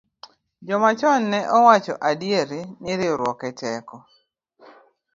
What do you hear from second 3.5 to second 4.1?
teko.